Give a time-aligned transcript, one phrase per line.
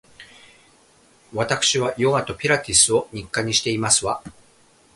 [1.31, 4.23] わたくしはヨガとピラティスを日課にしていますわ